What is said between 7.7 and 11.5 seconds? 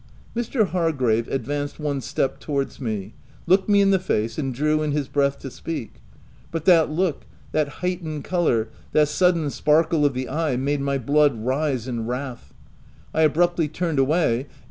heightened colour, that sudden sparkle of the eye made my blood